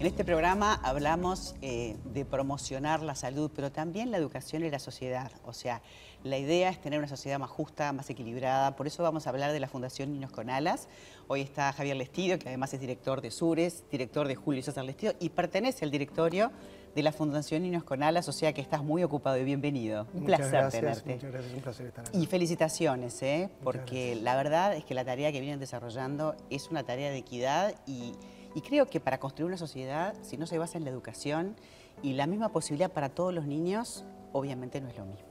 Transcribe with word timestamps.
En 0.00 0.06
este 0.06 0.24
programa 0.24 0.80
hablamos 0.82 1.54
eh, 1.60 1.94
de 2.06 2.24
promocionar 2.24 3.02
la 3.02 3.14
salud, 3.14 3.50
pero 3.54 3.70
también 3.70 4.10
la 4.10 4.16
educación 4.16 4.64
y 4.64 4.70
la 4.70 4.78
sociedad. 4.78 5.30
O 5.44 5.52
sea, 5.52 5.82
la 6.24 6.38
idea 6.38 6.70
es 6.70 6.80
tener 6.80 6.98
una 6.98 7.06
sociedad 7.06 7.38
más 7.38 7.50
justa, 7.50 7.92
más 7.92 8.08
equilibrada. 8.08 8.76
Por 8.76 8.86
eso 8.86 9.02
vamos 9.02 9.26
a 9.26 9.30
hablar 9.30 9.52
de 9.52 9.60
la 9.60 9.68
Fundación 9.68 10.10
Niños 10.10 10.30
con 10.30 10.48
Alas. 10.48 10.88
Hoy 11.28 11.42
está 11.42 11.70
Javier 11.74 11.98
Lestido, 11.98 12.38
que 12.38 12.48
además 12.48 12.72
es 12.72 12.80
director 12.80 13.20
de 13.20 13.30
Sures, 13.30 13.84
director 13.90 14.26
de 14.26 14.36
Julio 14.36 14.62
César 14.62 14.86
Lestido 14.86 15.12
y 15.20 15.28
pertenece 15.28 15.84
al 15.84 15.90
directorio 15.90 16.50
de 16.94 17.02
la 17.02 17.12
Fundación 17.12 17.62
Niños 17.62 17.84
con 17.84 18.02
Alas, 18.02 18.26
o 18.26 18.32
sea 18.32 18.54
que 18.54 18.62
estás 18.62 18.82
muy 18.82 19.04
ocupado 19.04 19.36
y 19.36 19.44
bienvenido. 19.44 20.06
Un 20.14 20.24
placer 20.24 20.70
tenerte. 20.70 21.16
Muchas 21.16 21.30
gracias, 21.30 21.54
un 21.54 21.60
placer 21.60 21.86
estar 21.88 22.08
aquí. 22.08 22.18
Y 22.18 22.24
felicitaciones, 22.24 23.22
¿eh? 23.22 23.50
porque 23.62 24.14
la 24.16 24.34
verdad 24.34 24.74
es 24.74 24.86
que 24.86 24.94
la 24.94 25.04
tarea 25.04 25.30
que 25.30 25.40
vienen 25.40 25.60
desarrollando 25.60 26.36
es 26.48 26.70
una 26.70 26.84
tarea 26.84 27.10
de 27.10 27.18
equidad 27.18 27.74
y 27.86 28.14
y 28.54 28.62
creo 28.62 28.86
que 28.86 29.00
para 29.00 29.18
construir 29.18 29.46
una 29.46 29.56
sociedad, 29.56 30.14
si 30.22 30.36
no 30.36 30.46
se 30.46 30.58
basa 30.58 30.78
en 30.78 30.84
la 30.84 30.90
educación 30.90 31.56
y 32.02 32.14
la 32.14 32.26
misma 32.26 32.50
posibilidad 32.50 32.90
para 32.90 33.10
todos 33.10 33.32
los 33.32 33.46
niños, 33.46 34.04
obviamente 34.32 34.80
no 34.80 34.88
es 34.88 34.96
lo 34.96 35.04
mismo. 35.04 35.26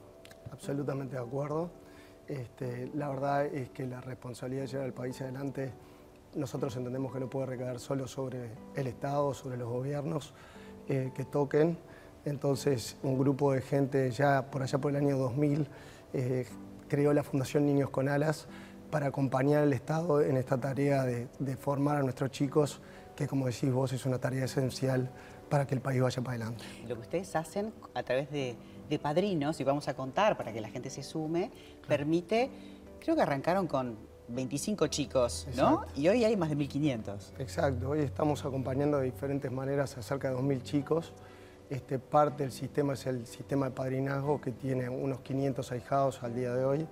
Absolutamente 0.51 1.15
de 1.15 1.21
acuerdo. 1.21 1.69
Este, 2.27 2.91
la 2.93 3.09
verdad 3.09 3.45
es 3.45 3.69
que 3.69 3.87
la 3.87 4.01
responsabilidad 4.01 4.63
de 4.63 4.67
llevar 4.67 4.85
al 4.85 4.93
país 4.93 5.19
adelante, 5.21 5.71
nosotros 6.35 6.75
entendemos 6.77 7.11
que 7.11 7.19
no 7.19 7.29
puede 7.29 7.47
recaer 7.47 7.79
solo 7.79 8.07
sobre 8.07 8.51
el 8.75 8.87
Estado, 8.87 9.33
sobre 9.33 9.57
los 9.57 9.67
gobiernos 9.67 10.33
eh, 10.87 11.11
que 11.15 11.25
toquen. 11.25 11.77
Entonces, 12.25 12.97
un 13.03 13.17
grupo 13.17 13.53
de 13.53 13.61
gente 13.61 14.11
ya 14.11 14.49
por 14.51 14.61
allá 14.61 14.77
por 14.77 14.91
el 14.91 14.97
año 14.97 15.17
2000 15.17 15.67
eh, 16.13 16.45
creó 16.87 17.13
la 17.13 17.23
Fundación 17.23 17.65
Niños 17.65 17.89
con 17.89 18.07
Alas 18.07 18.47
para 18.91 19.07
acompañar 19.07 19.63
al 19.63 19.73
Estado 19.73 20.21
en 20.21 20.37
esta 20.37 20.59
tarea 20.59 21.03
de, 21.03 21.27
de 21.39 21.55
formar 21.55 21.97
a 21.97 22.01
nuestros 22.01 22.31
chicos 22.31 22.81
que 23.19 23.27
como 23.27 23.47
decís 23.47 23.69
vos 23.69 23.91
es 23.91 24.05
una 24.05 24.17
tarea 24.17 24.45
esencial 24.45 25.09
para 25.49 25.67
que 25.67 25.75
el 25.75 25.81
país 25.81 26.01
vaya 26.01 26.21
para 26.21 26.35
adelante. 26.35 26.63
Lo 26.87 26.95
que 26.95 27.01
ustedes 27.01 27.35
hacen 27.35 27.73
a 27.93 28.01
través 28.01 28.31
de, 28.31 28.55
padrinos, 29.01 29.59
y 29.59 29.65
vamos 29.65 29.89
a 29.89 29.93
contar 29.93 30.37
para 30.37 30.53
que 30.53 30.61
la 30.61 30.69
gente 30.69 30.89
se 30.89 31.03
sume, 31.03 31.51
permite, 31.85 32.49
creo 33.01 33.17
que 33.17 33.21
arrancaron 33.21 33.67
con 33.67 33.97
25 34.29 34.87
chicos, 34.87 35.47
¿no? 35.57 35.85
Y 35.95 36.07
hoy 36.07 36.23
hay 36.23 36.37
más 36.37 36.49
de 36.49 36.55
1.500. 36.55 37.39
Exacto, 37.39 37.89
hoy 37.89 37.99
estamos 37.99 38.45
acompañando 38.45 38.99
de 38.99 39.05
diferentes 39.05 39.51
maneras 39.51 39.97
a 39.97 40.01
cerca 40.01 40.29
de 40.29 40.37
2.000 40.37 40.63
chicos. 40.63 41.13
Este, 41.69 41.99
parte 41.99 42.43
del 42.43 42.53
sistema 42.53 42.93
es 42.93 43.05
el 43.05 43.27
sistema 43.27 43.65
de 43.65 43.75
padrinazgo 43.75 44.39
que 44.39 44.53
tiene 44.53 44.87
unos 44.87 45.19
500 45.19 45.71
ahijados 45.73 46.23
al 46.23 46.35
día 46.35 46.53
de 46.53 46.63
hoy. 46.63 46.87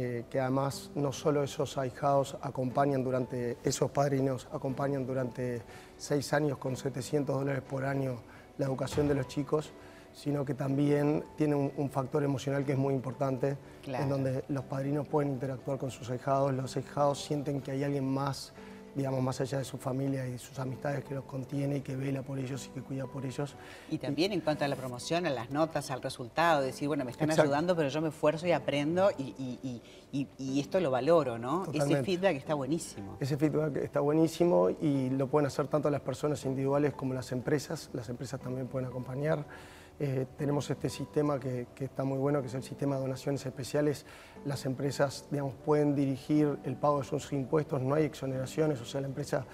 Eh, 0.00 0.26
que 0.30 0.38
además 0.38 0.92
no 0.94 1.12
solo 1.12 1.42
esos 1.42 1.76
ahijados 1.76 2.36
acompañan 2.40 3.02
durante, 3.02 3.56
esos 3.64 3.90
padrinos 3.90 4.46
acompañan 4.52 5.04
durante 5.04 5.60
seis 5.96 6.32
años 6.32 6.56
con 6.58 6.76
700 6.76 7.36
dólares 7.36 7.64
por 7.68 7.84
año 7.84 8.20
la 8.58 8.66
educación 8.66 9.08
de 9.08 9.16
los 9.16 9.26
chicos, 9.26 9.72
sino 10.12 10.44
que 10.44 10.54
también 10.54 11.24
tiene 11.36 11.56
un, 11.56 11.90
factor 11.90 12.22
emocional 12.22 12.64
que 12.64 12.74
es 12.74 12.78
muy 12.78 12.94
importante, 12.94 13.56
en 13.88 14.08
donde 14.08 14.44
los 14.50 14.62
padrinos 14.66 15.08
pueden 15.08 15.32
interactuar 15.32 15.78
con 15.78 15.90
sus 15.90 16.08
ahijados, 16.10 16.54
los 16.54 16.76
ahijados 16.76 17.20
sienten 17.20 17.60
que 17.60 17.72
hay 17.72 17.82
alguien 17.82 18.06
más 18.06 18.52
digamos, 18.98 19.22
más 19.22 19.40
allá 19.40 19.58
de 19.58 19.64
su 19.64 19.78
familia 19.78 20.26
y 20.26 20.38
sus 20.38 20.58
amistades 20.58 21.04
que 21.04 21.14
los 21.14 21.24
contiene 21.24 21.76
y 21.76 21.80
que 21.80 21.94
vela 21.96 22.22
por 22.22 22.38
ellos 22.38 22.66
y 22.66 22.70
que 22.70 22.82
cuida 22.82 23.06
por 23.06 23.24
ellos. 23.24 23.54
Y 23.90 23.98
también 23.98 24.32
en 24.32 24.40
cuanto 24.40 24.64
a 24.64 24.68
la 24.68 24.74
promoción, 24.76 25.24
a 25.24 25.30
las 25.30 25.50
notas, 25.50 25.90
al 25.90 26.02
resultado, 26.02 26.60
decir, 26.60 26.88
bueno, 26.88 27.04
me 27.04 27.12
están 27.12 27.30
ayudando, 27.30 27.76
pero 27.76 27.88
yo 27.88 28.02
me 28.02 28.08
esfuerzo 28.08 28.46
y 28.46 28.52
aprendo 28.52 29.10
y, 29.16 29.80
esto 30.60 30.80
lo 30.80 30.90
valoro, 30.90 31.38
¿no? 31.38 31.66
Ese 31.72 32.02
feedback 32.02 32.36
está 32.36 32.54
buenísimo. 32.54 33.16
Ese 33.20 33.36
feedback 33.36 33.76
está 33.76 34.00
buenísimo 34.00 34.70
y 34.70 35.10
lo 35.10 35.28
pueden 35.28 35.46
hacer 35.46 35.68
tanto 35.68 35.88
las 35.90 36.00
personas 36.00 36.44
individuales 36.44 36.92
como 36.92 37.14
las 37.14 37.30
empresas. 37.30 37.90
Las 37.92 38.08
empresas 38.08 38.40
también 38.40 38.66
pueden 38.66 38.88
acompañar. 38.88 39.44
Eh, 40.00 40.26
tenemos 40.36 40.70
este 40.70 40.88
sistema 40.88 41.40
que, 41.40 41.66
está 41.80 42.04
muy 42.04 42.18
bueno, 42.18 42.40
que 42.40 42.46
es 42.46 42.54
el 42.54 42.62
sistema 42.62 42.96
de 42.96 43.02
donaciones 43.02 43.44
especiales. 43.44 44.06
Las 44.44 44.64
empresas 44.64 45.26
digamos, 45.30 45.54
pueden 45.64 45.96
dirigir 45.96 46.56
el 46.64 46.76
pago 46.76 47.00
de 47.00 47.04
sus 47.04 47.32
impuestos, 47.32 47.82
no 47.82 47.94
hay 47.94 48.04
exoneraciones, 48.04 48.80
o 48.80 48.84
sea, 48.84 49.00
la 49.00 49.08
empresa 49.08 49.44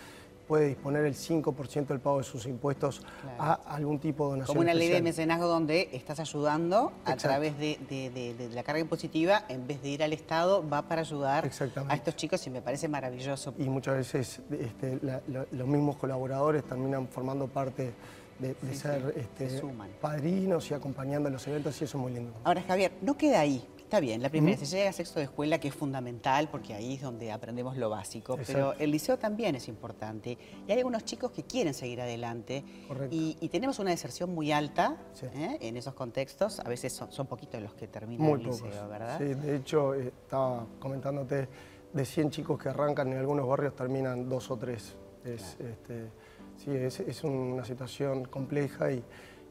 puede 0.47 0.69
disponer 0.69 1.07
el 1.07 1.15
5% 1.15 1.87
del 1.87 2.01
pago 2.01 2.19
de 2.19 2.25
sus 2.25 2.45
impuestos 2.45 3.01
a 3.39 3.55
algún 3.55 3.99
tipo 3.99 4.25
de 4.25 4.31
donación 4.33 4.57
Como 4.57 4.61
una 4.61 4.75
ley 4.75 4.91
de 4.91 5.01
mecenazgo 5.01 5.47
donde 5.47 5.89
estás 5.93 6.21
ayudando 6.21 6.93
a 7.07 7.17
través 7.17 7.57
de, 7.59 8.51
la 8.53 8.63
carga 8.63 8.81
impositiva, 8.81 9.45
en 9.49 9.67
vez 9.67 9.81
de 9.83 9.89
ir 9.89 10.03
al 10.03 10.13
Estado, 10.13 10.63
va 10.69 10.83
para 10.83 11.01
ayudar 11.01 11.51
a 11.89 11.95
estos 11.95 12.17
chicos 12.17 12.47
y 12.47 12.51
me 12.51 12.61
parece 12.61 12.89
maravilloso. 12.89 13.55
Y 13.59 13.71
muchas 13.71 13.97
veces 13.97 14.43
este, 14.51 15.01
los 15.27 15.67
mismos 15.67 15.97
colaboradores 15.97 16.63
terminan 16.65 17.09
formando 17.09 17.49
parte 17.49 17.95
de, 18.39 18.55
ser 18.75 19.15
este, 19.17 19.63
padrinos 20.01 20.71
y 20.71 20.75
acompañando 20.75 21.29
a 21.29 21.33
los 21.33 21.47
eventos 21.47 21.81
y 21.81 21.85
eso 21.85 21.99
es 21.99 22.03
muy 22.03 22.13
lindo. 22.13 22.33
Ahora, 22.45 22.63
Javier, 22.63 22.93
no 23.01 23.17
queda 23.17 23.41
ahí. 23.41 23.67
Está 23.85 24.01
bien, 24.01 24.23
la 24.23 24.31
primera, 24.31 24.57
se 24.57 24.65
llega 24.65 24.91
a 24.91 24.93
sexto 24.93 25.21
de 25.21 25.27
escuela, 25.27 25.61
que 25.61 25.69
es 25.69 25.75
fundamental, 25.75 26.49
porque 26.51 26.75
ahí 26.75 26.95
es 26.95 27.03
donde 27.03 27.31
aprendemos 27.31 27.77
lo 27.77 27.91
básico, 27.91 28.37
pero 28.45 28.73
el 28.73 28.91
liceo 28.91 29.19
también 29.19 29.55
es 29.55 29.69
importante. 29.69 30.37
Y 30.67 30.73
hay 30.73 30.79
algunos 30.79 31.05
chicos 31.05 31.31
que 31.31 31.45
quieren 31.45 31.75
seguir 31.75 32.01
adelante. 32.01 32.65
Y, 33.11 33.49
tenemos 33.51 33.79
una 33.79 33.91
deserción 33.91 34.35
muy 34.35 34.51
alta 34.51 34.97
¿eh? 35.23 35.59
en 35.61 35.77
esos 35.77 35.95
contextos. 35.95 36.59
A 36.59 36.69
veces 36.69 36.93
son, 36.93 37.27
poquitos 37.29 37.63
los 37.63 37.75
que 37.75 37.87
terminan 37.87 38.31
el 38.31 38.43
liceo, 38.43 38.89
¿verdad? 38.89 39.19
Sí, 39.19 39.35
de 39.35 39.57
hecho, 39.57 39.95
eh, 39.95 40.09
estaba 40.09 40.67
comentándote, 40.81 41.47
de 41.93 42.05
100 42.05 42.31
chicos 42.31 42.59
que 42.61 42.71
arrancan 42.71 43.13
en 43.13 43.19
algunos 43.19 43.47
barrios 43.47 43.77
terminan 43.77 44.29
dos 44.29 44.51
o 44.51 44.57
tres. 44.57 44.97
Es, 45.25 45.57
este, 45.61 46.11
sí, 46.57 46.71
es, 46.71 47.25
una 47.25 47.65
situación 47.65 48.25
compleja 48.25 48.91
y, 48.93 49.03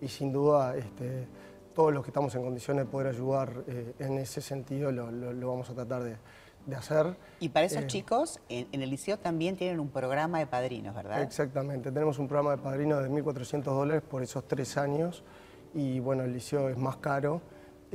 sin 0.08 0.34
duda 0.34 0.76
este, 0.76 1.28
todos 1.74 1.94
los 1.94 2.04
que 2.04 2.10
estamos 2.10 2.36
en 2.36 2.44
condiciones 2.44 2.86
de 2.86 2.92
poder 2.92 3.08
ayudar 3.08 3.64
eh, 3.68 3.94
en 4.00 4.18
ese 4.18 4.42
sentido 4.42 4.92
lo, 4.92 5.48
vamos 5.48 5.70
a 5.70 5.74
tratar 5.74 6.04
de, 6.04 6.18
hacer. 6.76 7.18
Y 7.40 7.50
para 7.50 7.66
esos 7.66 7.84
eh, 7.84 7.88
chicos, 7.88 8.40
en, 8.50 8.82
el 8.82 8.90
liceo 8.90 9.20
también 9.20 9.56
tienen 9.56 9.80
un 9.80 9.90
programa 9.90 10.40
de 10.40 10.48
padrinos, 10.48 10.96
¿verdad? 10.96 11.22
Exactamente, 11.22 11.92
tenemos 11.92 12.20
un 12.20 12.28
programa 12.28 12.56
de 12.56 12.62
padrinos 12.62 13.04
de 13.04 13.10
1.400 13.10 13.64
dólares 13.64 14.02
por 14.02 14.24
esos 14.24 14.48
tres 14.48 14.78
años 14.78 15.24
y 15.74 16.00
bueno, 16.00 16.24
el 16.24 16.34
liceo 16.34 16.70
es 16.70 16.78
más 16.78 16.98
caro. 16.98 17.42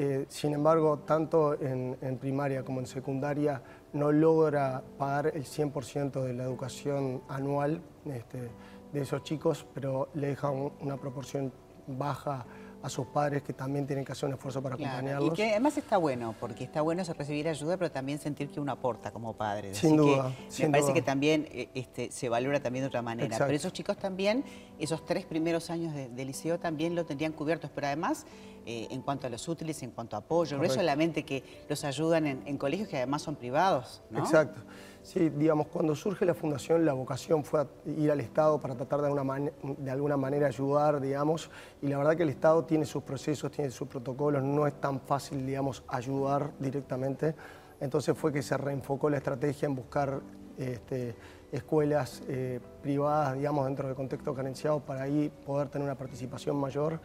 Eh, 0.01 0.27
sin 0.29 0.53
embargo, 0.53 1.01
tanto 1.01 1.61
en, 1.61 1.97
primaria 2.21 2.63
como 2.63 2.79
en 2.79 2.87
secundaria 2.87 3.61
no 3.93 4.13
logra 4.13 4.81
pagar 4.97 5.33
el 5.35 5.45
100% 5.45 6.23
de 6.23 6.35
la 6.35 6.45
educación 6.45 7.21
anual. 7.29 7.83
Este, 8.07 8.49
de 8.93 9.03
esos 9.03 9.22
chicos, 9.22 9.66
pero 9.75 10.09
le 10.15 10.28
deja 10.28 10.50
una 10.50 10.97
proporción 10.97 11.53
baja 11.87 12.47
a 12.82 12.88
sus 12.88 13.06
padres 13.06 13.43
que 13.43 13.53
también 13.53 13.87
tienen 13.87 14.04
que 14.04 14.12
hacer 14.12 14.28
un 14.28 14.34
esfuerzo 14.34 14.62
para 14.62 14.76
acompañarlos. 14.76 15.32
Y 15.32 15.37
que 15.37 15.50
además 15.50 15.76
está 15.76 15.97
bueno, 15.97 16.34
porque 16.38 16.65
está 16.65 16.81
bueno 16.81 17.03
recibir 17.03 17.48
ayuda, 17.48 17.77
pero 17.77 17.91
también 17.91 18.19
sentir 18.19 18.50
que 18.50 18.60
uno 18.60 18.71
aporta 18.71 19.10
como 19.10 19.34
padre. 19.34 19.75
Sin 19.75 19.97
duda. 19.97 20.32
me 20.60 20.71
parece 20.71 20.93
que 20.93 21.03
también 21.03 21.48
eh, 21.50 21.69
este, 21.75 22.12
se 22.12 22.28
valora 22.28 22.60
también 22.60 22.84
de 22.84 22.88
otra 22.88 23.03
manera. 23.03 23.37
Pero 23.37 23.53
esos 23.53 23.72
chicos 23.72 23.97
también, 23.97 24.44
esos 24.78 25.04
tres 25.04 25.25
primeros 25.25 25.71
años 25.71 25.93
de, 25.94 26.25
liceo 26.25 26.60
también 26.60 26.94
lo 26.94 27.04
tendrían 27.04 27.32
cubiertos, 27.32 27.71
pero 27.75 27.88
además 27.88 28.27
eh, 28.66 28.87
en 28.91 29.03
cuanto 29.03 29.27
a 29.27 29.31
los 29.31 29.48
útiles, 29.48 29.82
en 29.82 29.91
cuanto 29.91 30.15
a 30.15 30.21
apoyo, 30.21 30.56
no 30.56 30.65
es 30.65 30.75
solamente 30.75 31.25
que 31.25 31.43
los 31.69 31.82
ayudan 31.84 32.27
en, 32.27 32.59
colegios 32.59 32.88
que 32.88 32.98
además 32.98 33.22
son 33.22 33.34
privados. 33.34 34.03
Exacto. 34.15 34.60
Sí, 35.09 35.31
digamos, 35.31 35.69
cuando 35.69 35.95
surge 35.95 36.27
la 36.27 36.35
fundación, 36.35 36.85
la 36.85 36.93
vocación 36.93 37.43
fue 37.43 37.67
ir 37.87 38.11
al 38.11 38.21
Estado 38.21 38.61
para 38.61 38.75
tratar 38.75 39.01
de, 39.01 39.53
de 39.79 39.91
alguna 39.91 40.19
manera 40.19 40.49
ayudar, 40.49 41.01
digamos, 41.01 41.51
y 41.81 41.89
la 41.89 41.97
verdad 41.97 42.15
que 42.15 42.25
el 42.25 42.29
Estado 42.29 42.63
tiene 42.67 42.85
sus 42.85 43.03
procesos, 43.03 43.51
tiene 43.51 43.71
sus 43.71 43.89
protocolos, 43.89 44.43
no 44.43 44.67
es 44.67 44.75
tan 44.75 45.01
fácil, 45.01 45.47
digamos, 45.47 45.83
ayudar 45.89 46.51
directamente. 46.59 47.35
Entonces 47.81 48.19
fue 48.19 48.34
que 48.34 48.43
se 48.43 48.55
reenfocó 48.59 49.09
la 49.09 49.16
estrategia 49.16 49.65
en 49.65 49.77
buscar 49.77 50.21
este, 50.59 51.15
escuelas 51.53 52.22
eh, 52.28 52.61
privadas, 52.83 53.34
digamos, 53.34 53.65
dentro 53.65 53.87
del 53.87 53.97
contexto 53.97 54.34
carenciado 54.34 54.81
para 54.81 55.04
ahí 55.04 55.33
poder 55.47 55.71
tener 55.71 55.87
una 55.87 55.97
participación 55.97 56.54
mayor. 56.54 57.01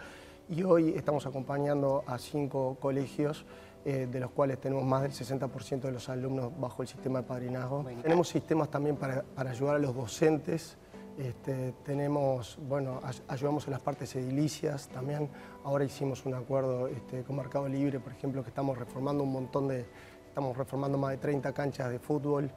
Y 0.50 0.64
hoy 0.64 0.94
estamos 0.96 1.26
acompañando 1.26 2.04
a 2.06 2.18
cinco 2.18 2.78
colegios 2.80 3.46
eh, 3.86 4.08
de 4.12 4.20
los 4.20 4.32
cuales 4.32 4.60
tenemos 4.60 4.84
más 4.84 5.02
del 5.02 5.12
60% 5.12 5.82
de 5.82 5.92
los 5.92 6.10
alumnos 6.10 6.52
bajo 6.60 6.82
el 6.82 6.88
sistema 6.88 7.22
de 7.22 7.28
padrinazgo. 7.28 7.86
Tenemos 8.02 8.28
sistemas 8.28 8.70
también 8.70 8.98
para, 8.98 9.24
ayudar 9.38 9.76
a 9.76 9.80
los 9.80 9.96
docentes, 9.96 10.78
este, 11.18 11.74
tenemos, 11.84 12.58
bueno, 12.68 13.00
ayudamos 13.28 13.68
en 13.68 13.72
las 13.72 13.82
partes 13.82 14.16
edilicias 14.16 14.90
también. 14.90 15.30
Ahora 15.64 15.86
hicimos 15.86 16.26
un 16.26 16.34
acuerdo 16.34 16.88
este, 16.88 17.24
con 17.24 17.38
Mercado 17.38 17.70
Libre, 17.70 18.00
por 18.00 18.12
ejemplo, 18.12 18.44
que 18.44 18.50
estamos 18.50 18.78
reformando 18.78 19.24
un 19.24 19.32
montón 19.32 19.68
de, 19.70 19.86
Estamos 20.34 20.58
reformando 20.58 20.98
más 20.98 21.12
de 21.12 21.18
30 21.18 21.54
canchas 21.54 21.92
de 21.92 22.00
fútbol 22.00 22.50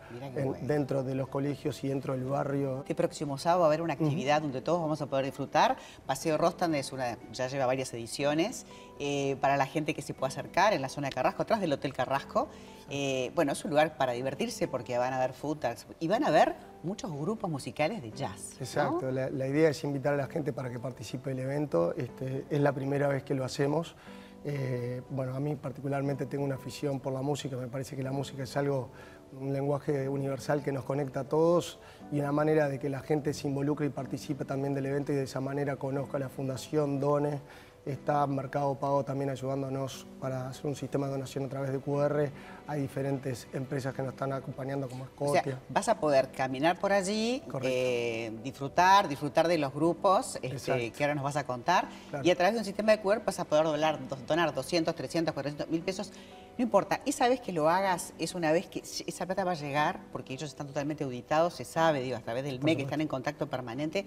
dentro 0.62 1.05
de 1.05 1.14
los 1.14 1.28
colegios 1.28 1.84
y 1.84 1.88
dentro 1.88 2.14
del 2.14 2.25
barrio. 2.25 2.78
Este 2.78 2.94
próximo 2.94 3.37
sábado 3.37 3.61
va 3.61 3.67
a 3.67 3.69
haber 3.69 3.82
una 3.82 3.93
actividad 3.93 4.40
donde 4.40 4.62
todos 4.62 4.81
vamos 4.81 5.02
a 5.02 5.06
poder 5.08 5.26
disfrutar. 5.26 5.76
Paseo 6.06 6.38
Rostan 6.38 6.75
es 6.75 6.93
una, 6.93 7.19
ya 7.34 7.49
lleva 7.49 7.67
varias 7.67 7.93
ediciones. 7.93 8.64
Eh, 8.99 9.37
para 9.43 9.58
la 9.58 9.67
gente 9.67 9.93
que 9.93 10.00
se 10.00 10.14
pueda 10.14 10.28
acercar 10.28 10.73
en 10.73 10.81
la 10.81 10.88
zona 10.88 11.08
de 11.08 11.14
Carrasco, 11.14 11.43
atrás 11.43 11.61
del 11.61 11.70
Hotel 11.70 11.93
Carrasco. 11.93 12.49
Eh, 12.88 13.31
bueno, 13.34 13.52
es 13.52 13.62
un 13.62 13.73
lugar 13.73 13.99
para 13.99 14.12
divertirse 14.12 14.69
porque 14.69 14.96
van 14.96 15.12
a 15.12 15.17
haber 15.17 15.34
food 15.34 15.58
y 16.00 16.08
van 16.08 16.25
a 16.25 16.31
ver 16.31 16.55
muchos 16.82 17.12
grupos 17.12 17.50
musicales 17.50 18.00
de 18.00 18.11
jazz. 18.11 18.55
¿no? 18.55 18.64
Exacto, 18.64 19.11
la, 19.11 19.28
la 19.28 19.46
idea 19.46 19.69
es 19.69 19.84
invitar 19.84 20.14
a 20.14 20.17
la 20.17 20.28
gente 20.28 20.55
para 20.55 20.70
que 20.70 20.78
participe 20.78 21.28
del 21.28 21.40
evento. 21.40 21.94
Este, 21.94 22.46
es 22.49 22.61
la 22.62 22.73
primera 22.73 23.08
vez 23.08 23.23
que 23.23 23.34
lo 23.34 23.44
hacemos. 23.44 23.96
Eh, 24.44 25.02
bueno, 25.10 25.34
a 25.34 25.40
mí 25.40 25.56
particularmente 25.56 26.26
tengo 26.26 26.44
una 26.44 26.54
afición 26.54 27.00
por 27.00 27.12
la 27.12 27.22
música, 27.22 27.56
me 27.56 27.66
parece 27.66 27.96
que 27.96 28.02
la 28.02 28.12
música 28.12 28.44
es 28.44 28.56
algo, 28.56 28.90
un 29.32 29.52
lenguaje 29.52 30.08
universal 30.08 30.62
que 30.62 30.70
nos 30.70 30.84
conecta 30.84 31.20
a 31.20 31.24
todos 31.24 31.80
y 32.12 32.20
una 32.20 32.30
manera 32.30 32.68
de 32.68 32.78
que 32.78 32.88
la 32.88 33.00
gente 33.00 33.34
se 33.34 33.48
involucre 33.48 33.86
y 33.86 33.90
participe 33.90 34.44
también 34.44 34.72
del 34.74 34.86
evento 34.86 35.12
y 35.12 35.16
de 35.16 35.24
esa 35.24 35.40
manera 35.40 35.76
conozca 35.76 36.18
la 36.18 36.28
fundación, 36.28 37.00
done. 37.00 37.40
Está 37.86 38.26
Mercado 38.26 38.74
Pago 38.74 39.04
también 39.04 39.30
ayudándonos 39.30 40.08
para 40.20 40.48
hacer 40.48 40.66
un 40.66 40.74
sistema 40.74 41.06
de 41.06 41.12
donación 41.12 41.44
a 41.44 41.48
través 41.48 41.70
de 41.70 41.78
QR. 41.78 42.30
Hay 42.66 42.80
diferentes 42.80 43.46
empresas 43.52 43.94
que 43.94 44.02
nos 44.02 44.12
están 44.12 44.32
acompañando 44.32 44.88
como 44.88 45.04
O 45.16 45.32
sea, 45.32 45.42
Scotia. 45.42 45.60
vas 45.68 45.88
a 45.88 46.00
poder 46.00 46.32
caminar 46.32 46.80
por 46.80 46.90
allí, 46.92 47.44
eh, 47.62 48.32
disfrutar, 48.42 49.06
disfrutar 49.06 49.46
de 49.46 49.58
los 49.58 49.72
grupos 49.72 50.36
este, 50.42 50.90
que 50.90 51.04
ahora 51.04 51.14
nos 51.14 51.22
vas 51.22 51.36
a 51.36 51.46
contar. 51.46 51.88
Claro. 52.10 52.26
Y 52.26 52.30
a 52.32 52.34
través 52.34 52.54
de 52.54 52.58
un 52.58 52.64
sistema 52.64 52.90
de 52.90 53.00
QR 53.00 53.22
vas 53.24 53.38
a 53.38 53.44
poder 53.44 53.62
donar, 53.62 54.00
donar 54.26 54.52
200, 54.52 54.92
300, 54.92 55.32
400 55.32 55.70
mil 55.70 55.82
pesos. 55.82 56.10
No 56.58 56.64
importa, 56.64 57.02
esa 57.06 57.28
vez 57.28 57.40
que 57.40 57.52
lo 57.52 57.70
hagas 57.70 58.14
es 58.18 58.34
una 58.34 58.50
vez 58.50 58.66
que 58.66 58.80
esa 58.80 59.26
plata 59.26 59.44
va 59.44 59.52
a 59.52 59.54
llegar, 59.54 60.00
porque 60.10 60.34
ellos 60.34 60.50
están 60.50 60.66
totalmente 60.66 61.04
auditados, 61.04 61.54
se 61.54 61.64
sabe, 61.64 62.00
digo, 62.00 62.16
a 62.16 62.20
través 62.20 62.42
del 62.42 62.60
MEC, 62.60 62.80
están 62.80 63.00
en 63.00 63.06
contacto 63.06 63.46
permanente. 63.46 64.04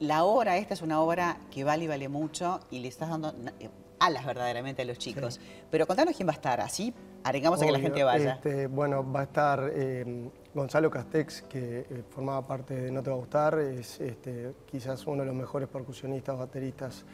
La 0.00 0.24
obra, 0.24 0.56
esta 0.58 0.74
es 0.74 0.82
una 0.82 1.00
obra 1.00 1.36
que 1.50 1.64
vale 1.64 1.84
y 1.84 1.88
vale 1.88 2.08
mucho 2.08 2.60
y 2.70 2.80
le 2.80 2.88
estás 2.88 3.08
dando 3.08 3.32
eh, 3.60 3.70
alas 4.00 4.26
verdaderamente 4.26 4.82
a 4.82 4.84
los 4.84 4.98
chicos. 4.98 5.40
Pero 5.70 5.86
contanos 5.86 6.14
quién 6.16 6.28
va 6.28 6.32
a 6.32 6.36
estar, 6.36 6.60
así 6.60 6.92
arengamos 7.22 7.62
a 7.62 7.66
que 7.66 7.72
la 7.72 7.78
gente 7.78 8.04
vaya. 8.04 8.34
este, 8.34 8.66
bueno, 8.66 9.10
va 9.10 9.20
a 9.20 9.22
estar 9.22 9.70
eh, 9.72 10.28
Gonzalo 10.52 10.90
Castex, 10.90 11.42
que 11.42 11.80
eh, 11.88 12.02
formaba 12.10 12.46
parte 12.46 12.74
de 12.74 12.90
No 12.90 13.02
Te 13.02 13.10
Va 13.10 13.16
a 13.16 13.18
Gustar, 13.20 13.58
es 13.60 13.98
este, 14.00 14.52
quizás 14.66 15.06
uno 15.06 15.20
de 15.22 15.26
los 15.26 15.34
mejores 15.34 15.68
percusionistas, 15.68 16.36
bateristas 16.36 17.04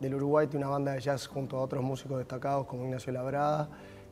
del 0.00 0.14
Uruguay, 0.16 0.46
tiene 0.48 0.64
una 0.66 0.72
banda 0.72 0.92
de 0.92 1.00
jazz 1.00 1.26
junto 1.26 1.56
a 1.58 1.60
otros 1.60 1.84
músicos 1.84 2.18
destacados 2.18 2.66
como 2.66 2.84
Ignacio 2.84 3.12
Labrada, 3.12 3.68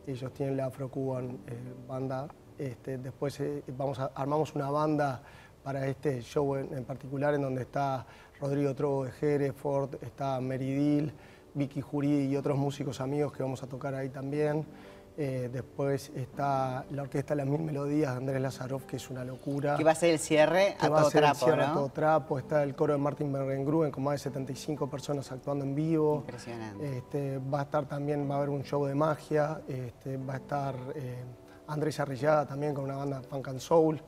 ellos 0.07 0.33
tienen 0.33 0.57
la 0.57 0.67
Afro-Cuban 0.67 1.39
eh, 1.47 1.55
banda, 1.89 2.29
este, 2.57 2.99
después 2.99 3.41
vamos 3.77 3.99
a- 3.99 4.13
armamos 4.15 4.55
una 4.55 4.71
banda 4.71 5.23
para 5.69 5.87
este 5.87 6.23
show 6.23 6.57
en, 6.57 6.73
en 6.73 6.85
particular 6.87 7.35
en 7.35 7.43
donde 7.43 7.61
está 7.61 8.07
Rodrigo 8.41 8.75
Trobo 8.75 9.05
de 9.05 9.13
Hereford, 9.21 10.03
está 10.03 10.41
Meridil, 10.41 11.13
Vicky 11.53 11.83
Jurí 11.83 12.25
y 12.25 12.37
otros 12.37 12.57
músicos 12.57 13.03
amigos 13.03 13.35
que 13.35 13.43
vamos 13.43 13.63
a 13.63 13.67
tocar 13.67 13.95
ahí 13.95 14.09
también. 14.09 14.65
Eh, 15.19 15.51
después 15.53 16.11
está 16.17 16.87
la 16.91 17.03
orquesta 17.03 17.35
Las 17.35 17.47
Mil 17.47 17.61
Melodías 17.61 18.13
de 18.13 18.17
Andrés 18.17 18.41
Lazarov, 18.41 18.87
que 18.87 18.97
es 18.97 19.11
una 19.11 19.25
locura. 19.25 19.77
Que 19.77 19.85
va 19.85 19.91
a 19.91 19.95
ser 19.95 20.09
el 20.09 20.19
cierre 20.19 20.75
Que 20.81 20.87
a 20.87 20.89
va 20.89 21.01
todo 21.01 21.11
ser 21.11 21.25
el 21.25 21.35
cierre 21.35 21.65
a 21.65 21.69
¿no? 21.69 21.75
todo 21.75 21.89
trapo. 21.91 22.39
Está 22.39 22.63
el 22.63 22.75
coro 22.75 22.95
de 22.95 22.99
Martin 22.99 23.31
Bergengruen 23.31 23.91
con 23.91 24.05
más 24.05 24.15
de 24.15 24.19
75 24.21 24.89
personas 24.89 25.31
actuando 25.31 25.67
en 25.67 25.75
vivo. 25.75 26.23
Impresionante. 26.25 26.97
Este, 26.97 27.39
va 27.41 27.61
a 27.61 27.63
estar 27.65 27.85
también, 27.85 28.27
va 28.27 28.37
a 28.37 28.39
haber 28.39 28.49
un 28.49 28.63
show 28.63 28.87
de 28.87 28.95
magia. 28.95 29.61
Este, 29.69 30.17
va 30.17 30.33
a 30.33 30.37
estar 30.39 30.75
eh, 30.95 31.25
Andrés 31.67 32.01
Arrillaga 32.01 32.47
también 32.47 32.73
con 32.73 32.85
una 32.85 32.97
banda 32.97 33.21
Funk 33.21 33.49
and 33.49 33.61
Soul. 33.61 34.01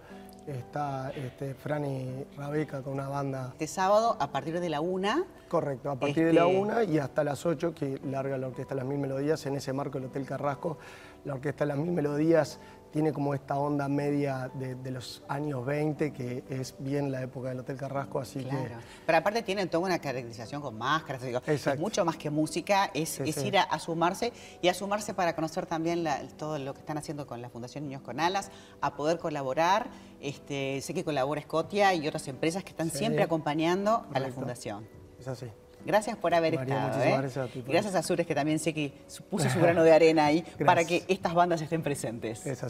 Está 0.50 1.12
este, 1.14 1.54
Franny 1.54 2.26
Rabeca 2.36 2.82
con 2.82 2.94
una 2.94 3.08
banda 3.08 3.50
Este 3.52 3.68
sábado, 3.68 4.16
a 4.18 4.32
partir 4.32 4.58
de 4.58 4.68
la 4.68 4.80
una, 4.80 5.24
Correcto, 5.48 5.90
a 5.90 5.96
partir 5.96 6.26
de 6.26 6.32
la 6.32 6.46
Este- 6.46 6.58
una 6.58 6.82
y 6.84 6.98
hasta 6.98 7.22
las 7.22 7.46
8 7.46 7.72
que 7.74 8.00
larga 8.04 8.36
la 8.36 8.48
Orquesta 8.48 8.74
Las 8.74 8.84
Mil 8.84 8.98
Melodías 8.98 9.46
en 9.46 9.54
ese 9.56 9.72
marco 9.72 9.98
del 9.98 10.08
Hotel 10.08 10.26
Carrasco. 10.26 10.78
La 11.24 11.34
Orquesta 11.34 11.64
Las 11.66 11.76
Mil 11.78 11.92
Melodías 11.92 12.58
tiene 12.90 13.12
como 13.12 13.34
esta 13.34 13.56
onda 13.56 13.88
media 13.88 14.50
de, 14.54 14.74
de 14.74 14.90
los 14.90 15.22
años 15.28 15.64
20, 15.64 16.12
que 16.12 16.42
es 16.50 16.74
bien 16.78 17.12
la 17.12 17.22
época 17.22 17.50
del 17.50 17.60
Hotel 17.60 17.76
Carrasco, 17.76 18.18
así 18.20 18.40
claro. 18.42 18.76
Pero 19.06 19.18
aparte 19.18 19.42
tienen 19.42 19.68
toda 19.68 19.84
una 19.84 19.98
caracterización 20.00 20.60
con 20.60 20.76
máscaras, 20.76 21.22
digo, 21.22 21.40
es 21.46 21.78
mucho 21.78 22.04
más 22.04 22.16
que 22.16 22.30
música, 22.30 22.90
es, 22.92 23.10
Sí, 23.10 23.22
es 23.26 23.34
sí. 23.36 23.46
ir 23.48 23.58
a, 23.58 23.62
a 23.62 23.78
sumarse 23.78 24.32
y 24.60 24.68
a 24.68 24.74
sumarse 24.74 25.14
para 25.14 25.34
conocer 25.36 25.66
también 25.66 26.02
la- 26.02 26.20
todo 26.36 26.58
lo 26.58 26.74
que 26.74 26.80
están 26.80 26.98
haciendo 26.98 27.26
con 27.26 27.40
la 27.40 27.48
Fundación 27.50 27.84
Niños 27.84 28.02
con 28.02 28.18
Alas, 28.20 28.50
a 28.80 28.94
poder 28.96 29.18
colaborar. 29.18 29.88
Este, 30.20 30.80
sé 30.82 30.92
que 30.92 31.04
colabora 31.04 31.40
Scotia 31.40 31.94
y 31.94 32.06
otras 32.06 32.26
empresas 32.28 32.62
que 32.64 32.70
están 32.70 32.90
Sí. 32.90 32.98
siempre 32.98 33.22
acompañando 33.22 34.06
a 34.12 34.18
la. 34.20 34.30
Fundación. 34.30 34.86
es 35.18 35.28
así. 35.28 35.46
Gracias 35.84 36.14
por 36.18 36.34
haber 36.34 36.56
María, 36.56 36.86
estado. 36.88 37.02
¿eh? 37.04 37.16
gracias 37.16 37.48
a 37.48 37.50
ti 37.50 37.64
gracias 37.66 37.94
a 37.94 38.02
Sures 38.02 38.26
que 38.26 38.34
también 38.34 38.58
sé 38.58 38.74
que 38.74 38.92
puso 39.30 39.48
su 39.48 39.58
grano 39.60 39.82
de 39.82 39.92
arena 39.94 40.26
ahí 40.26 40.42
para 40.66 40.84
que 40.84 41.04
estas 41.08 41.32
bandas 41.32 41.62
estén 41.62 41.82
presentes. 41.82 42.40
Es 42.40 42.52
así. 42.52 42.58